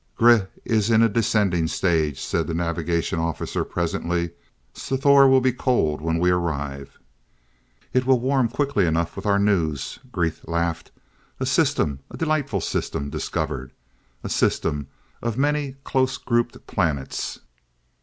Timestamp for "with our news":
9.15-9.99